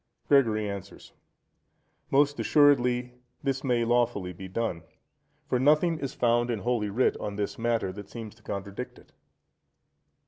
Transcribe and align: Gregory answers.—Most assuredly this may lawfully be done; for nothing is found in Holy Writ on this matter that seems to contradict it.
Gregory 0.27 0.67
answers.—Most 0.67 2.39
assuredly 2.39 3.13
this 3.43 3.63
may 3.63 3.85
lawfully 3.85 4.33
be 4.33 4.47
done; 4.47 4.81
for 5.47 5.59
nothing 5.59 5.99
is 5.99 6.15
found 6.15 6.49
in 6.49 6.61
Holy 6.61 6.89
Writ 6.89 7.15
on 7.17 7.35
this 7.35 7.59
matter 7.59 7.91
that 7.93 8.09
seems 8.09 8.33
to 8.33 8.41
contradict 8.41 8.97
it. 8.97 9.11